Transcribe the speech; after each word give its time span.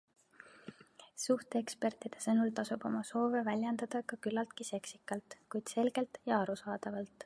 Suhteekspertide 1.23 2.23
sõnul 2.25 2.55
tasub 2.61 2.87
oma 2.91 3.03
soove 3.11 3.45
väljendada 3.51 4.03
ka 4.13 4.21
küllaltki 4.25 4.71
seksikalt, 4.75 5.41
kuid 5.55 5.75
selgelt 5.77 6.25
ja 6.33 6.43
arusaadavalt. 6.45 7.19